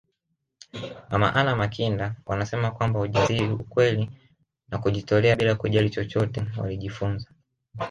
[1.11, 4.09] Mama Anna Makinda wanasema kwamba ujasiri ukweli
[4.69, 7.27] na kujitolea bila kujali chochote walijifunza